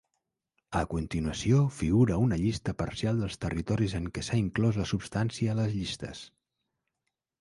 A 0.77 0.79
continuació 0.93 1.59
figura 1.79 2.17
una 2.23 2.39
llista 2.43 2.75
parcial 2.79 3.21
dels 3.25 3.37
territoris 3.45 3.95
en 4.03 4.09
què 4.17 4.27
s'ha 4.29 4.41
inclòs 4.45 4.81
la 4.83 4.89
substància 4.93 5.53
a 5.55 5.59
les 5.61 5.77
llistes. 5.79 6.25